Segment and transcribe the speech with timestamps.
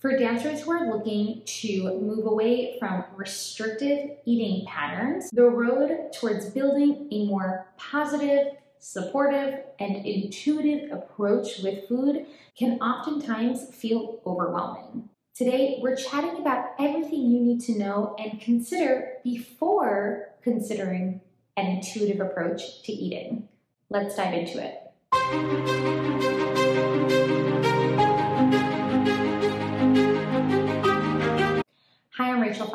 [0.00, 6.46] For dancers who are looking to move away from restrictive eating patterns, the road towards
[6.46, 12.24] building a more positive, supportive, and intuitive approach with food
[12.56, 15.10] can oftentimes feel overwhelming.
[15.34, 21.20] Today, we're chatting about everything you need to know and consider before considering
[21.58, 23.50] an intuitive approach to eating.
[23.90, 24.78] Let's dive into it.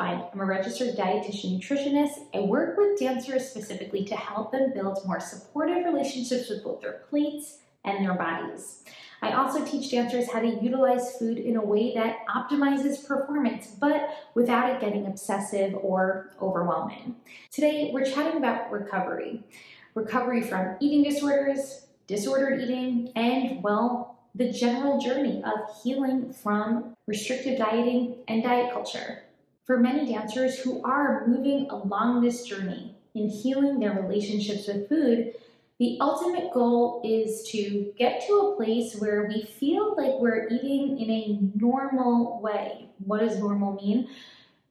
[0.06, 2.26] I'm a registered dietitian nutritionist.
[2.32, 7.04] I work with dancers specifically to help them build more supportive relationships with both their
[7.10, 8.84] plates and their bodies.
[9.20, 14.10] I also teach dancers how to utilize food in a way that optimizes performance, but
[14.34, 17.16] without it getting obsessive or overwhelming.
[17.50, 19.42] Today, we're chatting about recovery
[19.94, 27.58] recovery from eating disorders, disordered eating, and, well, the general journey of healing from restrictive
[27.58, 29.22] dieting and diet culture.
[29.66, 35.34] For many dancers who are moving along this journey in healing their relationships with food,
[35.80, 41.00] the ultimate goal is to get to a place where we feel like we're eating
[41.00, 42.86] in a normal way.
[43.04, 44.08] What does normal mean?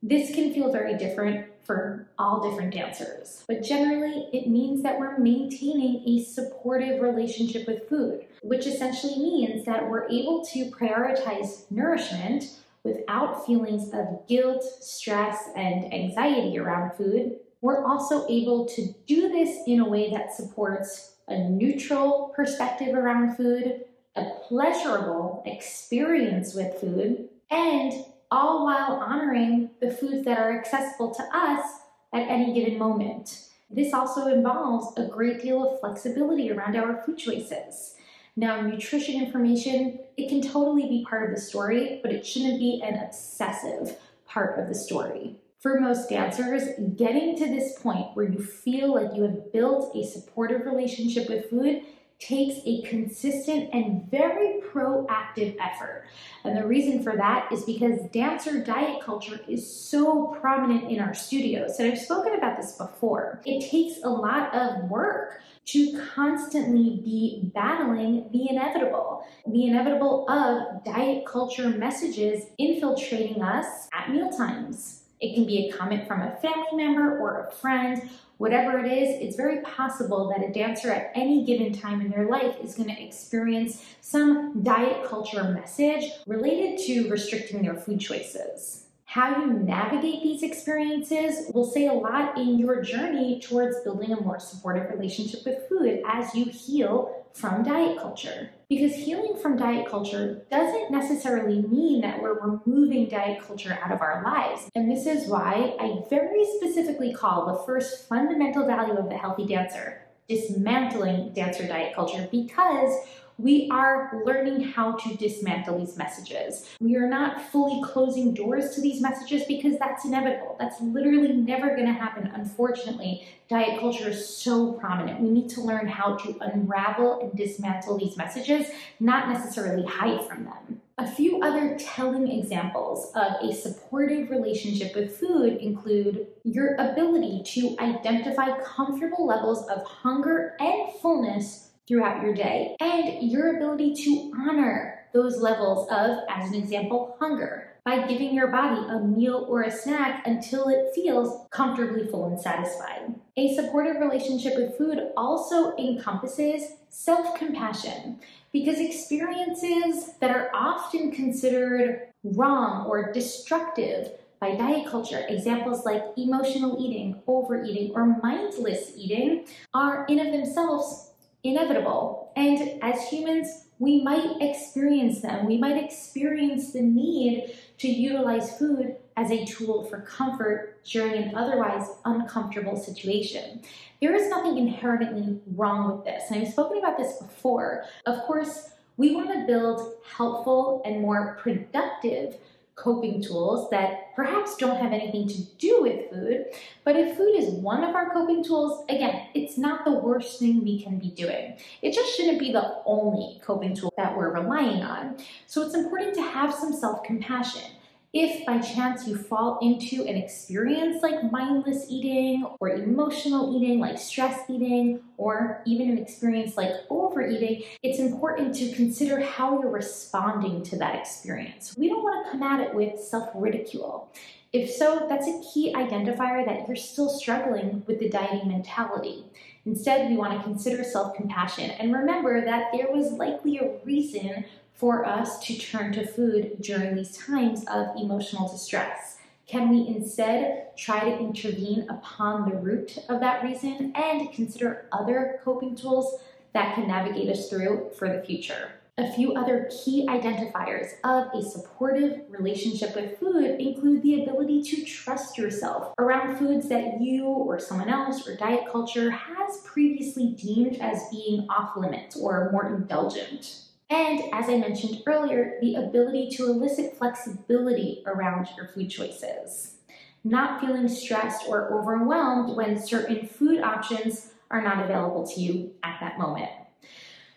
[0.01, 5.17] This can feel very different for all different dancers, but generally it means that we're
[5.17, 12.45] maintaining a supportive relationship with food, which essentially means that we're able to prioritize nourishment
[12.85, 19.61] without feelings of guilt, stress, and anxiety around food we're also able to do this
[19.65, 27.27] in a way that supports a neutral perspective around food, a pleasurable experience with food,
[27.49, 31.65] and all while honoring the foods that are accessible to us
[32.13, 33.47] at any given moment.
[33.71, 37.94] This also involves a great deal of flexibility around our food choices.
[38.37, 42.81] Now, nutrition information, it can totally be part of the story, but it shouldn't be
[42.83, 45.37] an obsessive part of the story.
[45.59, 46.63] For most dancers,
[46.95, 51.49] getting to this point where you feel like you have built a supportive relationship with
[51.49, 51.83] food
[52.19, 56.05] takes a consistent and very proactive effort.
[56.43, 61.13] And the reason for that is because dancer diet culture is so prominent in our
[61.13, 61.79] studios.
[61.79, 63.41] And I've spoken about this before.
[63.45, 70.83] It takes a lot of work to constantly be battling the inevitable, the inevitable of
[70.83, 76.73] diet culture messages infiltrating us at mealtimes it can be a comment from a family
[76.73, 78.09] member or a friend.
[78.37, 82.27] Whatever it is, it's very possible that a dancer at any given time in their
[82.27, 88.84] life is going to experience some diet culture message related to restricting their food choices.
[89.15, 94.19] How you navigate these experiences will say a lot in your journey towards building a
[94.19, 98.49] more supportive relationship with food as you heal from diet culture.
[98.67, 104.01] Because healing from diet culture doesn't necessarily mean that we're removing diet culture out of
[104.01, 104.69] our lives.
[104.75, 109.45] And this is why I very specifically call the first fundamental value of the healthy
[109.45, 112.91] dancer dismantling dancer diet culture because
[113.37, 116.69] we are learning how to dismantle these messages.
[116.79, 120.55] We are not fully closing doors to these messages because that's inevitable.
[120.59, 122.31] That's literally never going to happen.
[122.33, 125.19] Unfortunately, diet culture is so prominent.
[125.21, 128.67] We need to learn how to unravel and dismantle these messages,
[128.99, 130.81] not necessarily hide from them.
[130.97, 137.75] A few other telling examples of a supportive relationship with food include your ability to
[137.79, 145.05] identify comfortable levels of hunger and fullness throughout your day, and your ability to honor
[145.13, 149.71] those levels of, as an example, hunger by giving your body a meal or a
[149.71, 153.13] snack until it feels comfortably full and satisfied.
[153.37, 158.19] A supportive relationship with food also encompasses self compassion
[158.51, 166.77] because experiences that are often considered wrong or destructive by diet culture, examples like emotional
[166.79, 171.11] eating, overeating, or mindless eating, are in of themselves
[171.45, 172.31] inevitable.
[172.35, 175.45] And as humans, we might experience them.
[175.45, 181.35] We might experience the need to utilize food as a tool for comfort during an
[181.35, 183.61] otherwise uncomfortable situation.
[184.01, 186.29] There is nothing inherently wrong with this.
[186.29, 187.85] And I've spoken about this before.
[188.05, 192.37] Of course, we want to build helpful and more productive
[192.75, 196.45] coping tools that perhaps don't have anything to do with food.
[196.83, 200.63] But if food is one of our coping tools, again, it's not the worst thing
[200.63, 201.57] we can be doing.
[201.81, 205.17] It just shouldn't be the only coping tool that we're relying on.
[205.47, 207.71] So it's important to have some self compassion.
[208.15, 213.97] If by chance you fall into an experience like mindless eating or emotional eating, like
[213.99, 220.63] stress eating, or even an experience like overeating, it's important to consider how you're responding
[220.63, 221.75] to that experience.
[221.77, 224.09] We don't want to come at it with self ridicule.
[224.53, 229.25] If so, that's a key identifier that you're still struggling with the dieting mentality.
[229.65, 234.45] Instead, we want to consider self compassion and remember that there was likely a reason
[234.75, 239.17] for us to turn to food during these times of emotional distress?
[239.47, 245.39] Can we instead try to intervene upon the root of that reason and consider other
[245.43, 246.19] coping tools
[246.53, 248.71] that can navigate us through for the future?
[248.97, 254.85] A few other key identifiers of a supportive relationship with food include the ability to
[254.85, 260.77] trust yourself around foods that you or someone else or diet culture has previously deemed
[260.77, 263.63] as being off limits or more indulgent.
[263.89, 269.75] And as I mentioned earlier, the ability to elicit flexibility around your food choices.
[270.23, 275.97] Not feeling stressed or overwhelmed when certain food options are not available to you at
[275.99, 276.49] that moment.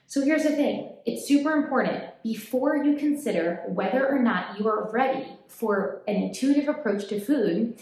[0.09, 4.91] So here's the thing it's super important before you consider whether or not you are
[4.91, 7.79] ready for an intuitive approach to food.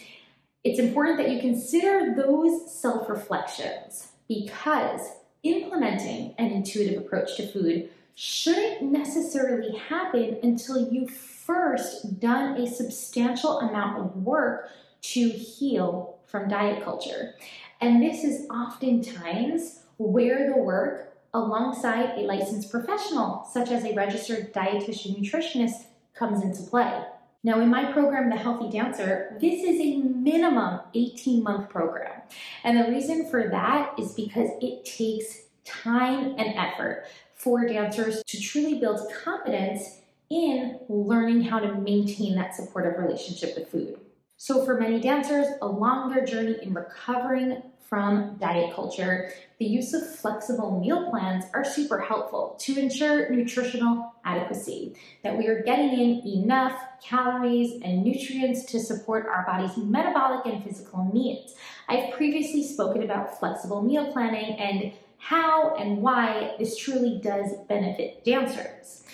[0.65, 5.03] It's important that you consider those self reflections because
[5.45, 13.61] implementing an intuitive approach to food shouldn't necessarily happen until you've first done a substantial
[13.61, 14.69] amount of work
[15.01, 17.35] to heal from diet culture.
[17.81, 24.53] And this is oftentimes where the work alongside a licensed professional, such as a registered
[24.53, 27.05] dietitian nutritionist, comes into play.
[27.43, 32.23] Now, in my program, The Healthy Dancer, this is a minimum 18 month program.
[32.65, 37.05] And the reason for that is because it takes time and effort
[37.35, 40.01] for dancers to truly build confidence
[40.31, 43.99] in learning how to maintain that supportive relationship with food.
[44.39, 50.15] So, for many dancers, along their journey in recovering from diet culture, the use of
[50.17, 56.27] flexible meal plans are super helpful to ensure nutritional adequacy, that we are getting in
[56.27, 61.55] enough calories and nutrients to support our body's metabolic and physical needs.
[61.89, 68.23] I've previously spoken about flexible meal planning and how and why this truly does benefit
[68.25, 69.05] dancers.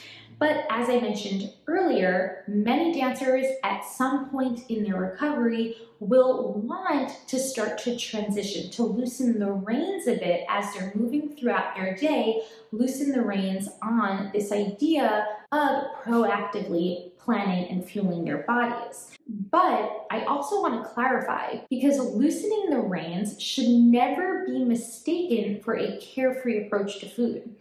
[0.42, 7.16] But as I mentioned earlier, many dancers at some point in their recovery will want
[7.28, 11.94] to start to transition, to loosen the reins a bit as they're moving throughout their
[11.94, 12.42] day,
[12.72, 19.12] loosen the reins on this idea of proactively planning and fueling their bodies.
[19.28, 25.76] But I also want to clarify because loosening the reins should never be mistaken for
[25.76, 27.54] a carefree approach to food.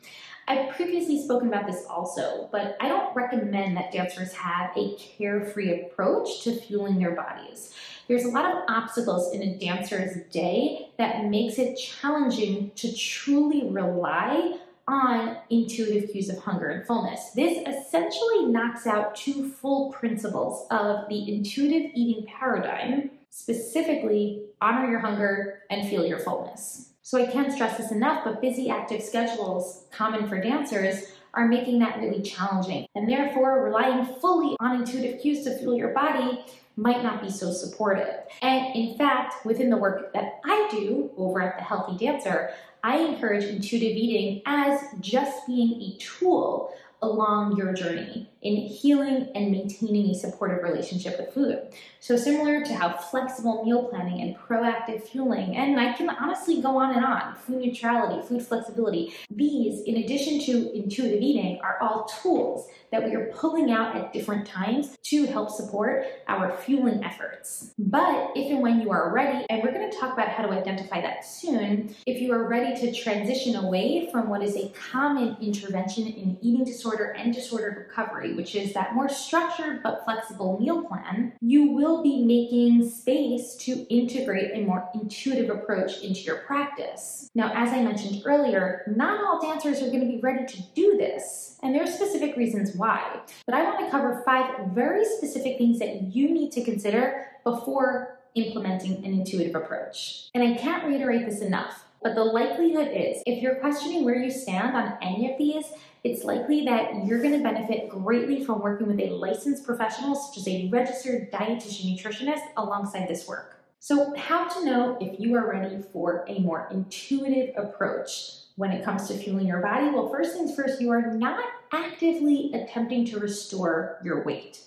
[0.48, 5.82] I've previously spoken about this also, but I don't recommend that dancers have a carefree
[5.82, 7.74] approach to fueling their bodies.
[8.08, 13.70] There's a lot of obstacles in a dancer's day that makes it challenging to truly
[13.70, 14.58] rely
[14.88, 17.32] on intuitive cues of hunger and fullness.
[17.32, 25.00] This essentially knocks out two full principles of the intuitive eating paradigm, specifically honor your
[25.00, 26.91] hunger and feel your fullness.
[27.12, 31.80] So I can't stress this enough, but busy active schedules common for dancers are making
[31.80, 32.88] that really challenging.
[32.96, 36.46] And therefore, relying fully on intuitive cues to fuel your body
[36.78, 38.14] might not be so supportive.
[38.42, 43.00] And in fact, within the work that I do over at the Healthy Dancer, I
[43.00, 50.10] encourage intuitive eating as just being a tool along your journey in healing and maintaining
[50.10, 51.62] a supportive relationship with food.
[52.00, 56.78] So, similar to how flexible meal planning and proactive fueling, and I can honestly go
[56.78, 62.06] on and on food neutrality, food flexibility these, in addition to intuitive eating, are all
[62.22, 67.74] tools that we are pulling out at different times to help support our fueling efforts.
[67.78, 70.52] But if and when you are ready, and we're going to talk about how to
[70.52, 75.38] identify that soon, if you are ready to transition away from what is a common
[75.40, 80.84] intervention in eating disorder and disordered recovery, which is that more structured but flexible meal
[80.84, 87.30] plan, you will be making space to integrate a more intuitive approach into your practice.
[87.34, 90.98] Now, as I mentioned earlier, not all dancers are going to be ready to do
[90.98, 93.22] this, and there are specific reasons why.
[93.46, 98.20] But I want to cover five very specific things that you need to consider before
[98.36, 100.30] implementing an intuitive approach.
[100.34, 101.86] And I can't reiterate this enough.
[102.02, 105.66] But the likelihood is, if you're questioning where you stand on any of these,
[106.04, 110.40] it's likely that you're going to benefit greatly from working with a licensed professional, such
[110.40, 113.60] as a registered dietitian nutritionist, alongside this work.
[113.80, 118.84] So, how to know if you are ready for a more intuitive approach when it
[118.84, 119.90] comes to fueling your body?
[119.90, 124.62] Well, first things first, you are not actively attempting to restore your weight.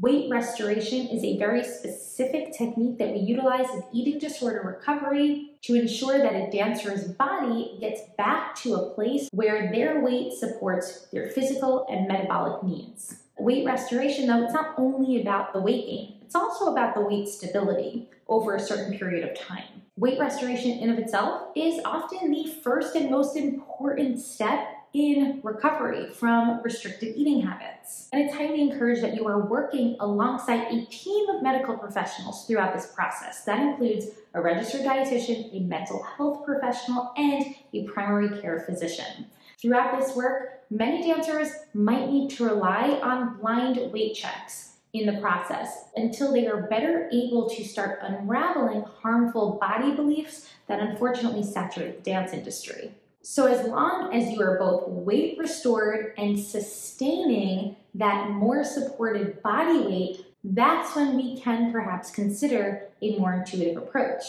[0.00, 5.74] Weight restoration is a very specific technique that we utilize in eating disorder recovery to
[5.74, 11.28] ensure that a dancer's body gets back to a place where their weight supports their
[11.28, 13.16] physical and metabolic needs.
[13.38, 17.28] Weight restoration, though, it's not only about the weight gain, it's also about the weight
[17.28, 19.82] stability over a certain period of time.
[19.96, 26.10] Weight restoration in of itself is often the first and most important step in recovery
[26.10, 28.08] from restrictive eating habits.
[28.12, 32.74] And it's highly encouraged that you are working alongside a team of medical professionals throughout
[32.74, 33.44] this process.
[33.44, 39.26] That includes a registered dietitian, a mental health professional, and a primary care physician.
[39.60, 45.20] Throughout this work, many dancers might need to rely on blind weight checks in the
[45.20, 52.02] process until they are better able to start unraveling harmful body beliefs that unfortunately saturate
[52.02, 52.92] the dance industry.
[53.22, 59.78] So, as long as you are both weight restored and sustaining that more supported body
[59.80, 64.22] weight, that's when we can perhaps consider a more intuitive approach.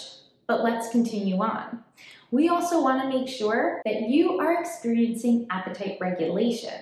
[0.46, 1.84] But let's continue on.
[2.32, 6.74] We also want to make sure that you are experiencing appetite regulation.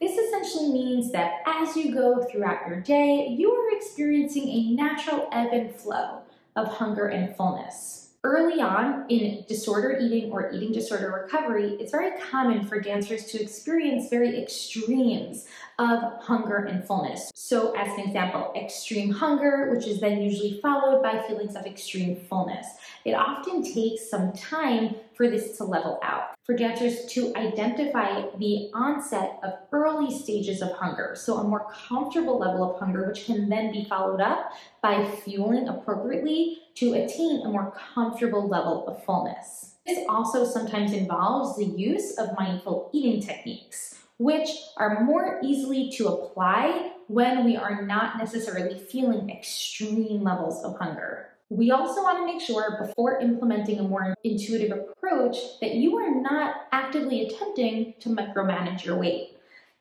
[0.00, 5.28] This essentially means that as you go throughout your day, you are experiencing a natural
[5.30, 6.22] ebb and flow
[6.56, 8.03] of hunger and fullness.
[8.24, 13.42] Early on in disorder eating or eating disorder recovery, it's very common for dancers to
[13.42, 15.44] experience very extremes
[15.78, 17.30] of hunger and fullness.
[17.34, 22.16] So, as an example, extreme hunger, which is then usually followed by feelings of extreme
[22.16, 22.66] fullness.
[23.04, 26.34] It often takes some time for this to level out.
[26.44, 32.38] For dancers to identify the onset of early stages of hunger, so a more comfortable
[32.38, 34.52] level of hunger, which can then be followed up
[34.82, 39.76] by fueling appropriately to attain a more comfortable level of fullness.
[39.86, 46.08] This also sometimes involves the use of mindful eating techniques, which are more easily to
[46.08, 51.33] apply when we are not necessarily feeling extreme levels of hunger.
[51.50, 56.10] We also want to make sure before implementing a more intuitive approach that you are
[56.10, 59.36] not actively attempting to micromanage your weight.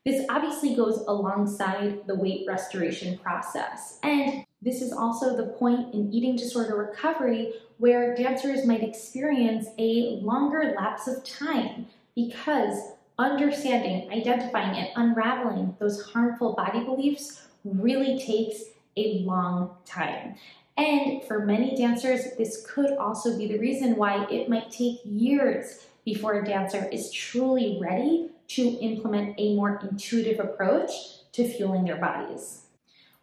[0.05, 3.99] This obviously goes alongside the weight restoration process.
[4.03, 10.19] And this is also the point in eating disorder recovery where dancers might experience a
[10.21, 12.77] longer lapse of time because
[13.17, 18.63] understanding, identifying, and unraveling those harmful body beliefs really takes
[18.97, 20.35] a long time.
[20.75, 25.85] And for many dancers, this could also be the reason why it might take years
[26.03, 30.91] before a dancer is truly ready to implement a more intuitive approach
[31.31, 32.63] to fueling their bodies.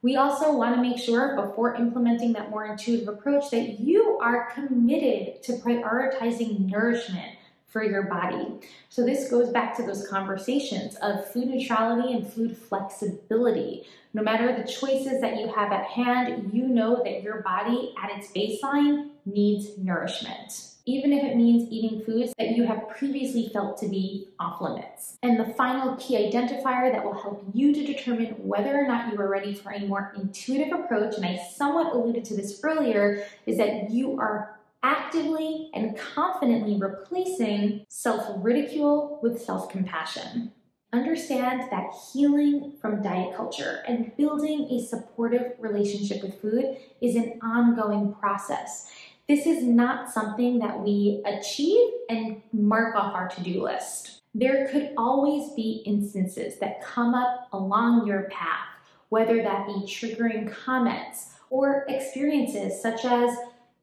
[0.02, 4.50] We also want to make sure before implementing that more intuitive approach that you are
[4.54, 7.36] committed to prioritizing nourishment
[7.70, 8.60] for your body.
[8.88, 13.84] So, this goes back to those conversations of food neutrality and food flexibility.
[14.12, 18.10] No matter the choices that you have at hand, you know that your body at
[18.10, 23.78] its baseline needs nourishment even if it means eating foods that you have previously felt
[23.78, 25.16] to be off limits.
[25.22, 29.20] And the final key identifier that will help you to determine whether or not you
[29.20, 33.58] are ready for a more intuitive approach, and I somewhat alluded to this earlier, is
[33.58, 40.52] that you are actively and confidently replacing self ridicule with self compassion.
[40.92, 47.38] Understand that healing from diet culture and building a supportive relationship with food is an
[47.42, 48.90] ongoing process.
[49.28, 54.20] This is not something that we achieve and mark off our to do list.
[54.34, 58.66] There could always be instances that come up along your path,
[59.08, 63.36] whether that be triggering comments or experiences such as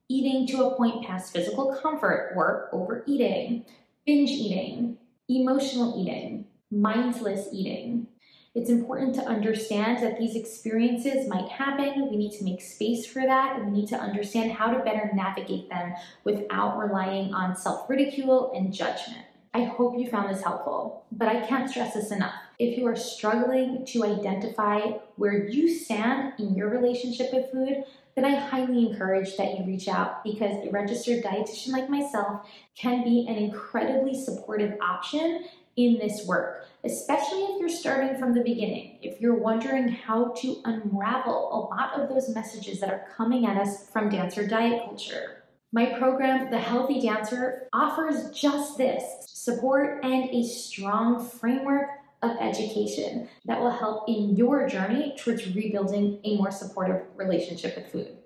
[0.10, 3.66] eating to a point past physical comfort or overeating,
[4.06, 4.98] binge eating,
[5.30, 8.08] emotional eating, mindless eating.
[8.56, 12.10] It's important to understand that these experiences might happen.
[12.10, 15.12] We need to make space for that, and we need to understand how to better
[15.14, 19.26] navigate them without relying on self ridicule and judgment.
[19.54, 22.34] I hope you found this helpful, but I can't stress this enough.
[22.58, 24.80] If you are struggling to identify
[25.18, 27.84] where you stand in your relationship with food,
[28.18, 33.04] then I highly encourage that you reach out because a registered dietitian like myself can
[33.04, 35.46] be an incredibly supportive option
[35.76, 38.98] in this work, especially if you're starting from the beginning.
[39.04, 43.58] If you're wondering how to unravel a lot of those messages that are coming at
[43.58, 45.44] us from dancer diet culture.
[45.72, 51.90] My program, The Healthy Dancer, offers just this support and a strong framework
[52.22, 57.92] of education that will help in your journey towards rebuilding a more supportive relationship with
[57.92, 58.18] food.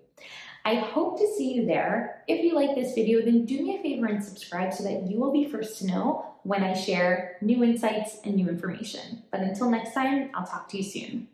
[0.64, 2.24] I hope to see you there.
[2.28, 5.20] If you like this video, then do me a favor and subscribe so that you
[5.20, 9.24] will be first to know when I share new insights and new information.
[9.32, 11.28] But until next time, I'll talk to you soon.